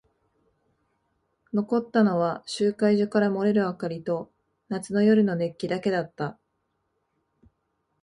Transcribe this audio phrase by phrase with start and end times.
[1.53, 4.31] 残ったのは集会所から漏れる明かりと
[4.67, 6.39] 夏の夜の熱気だけだった。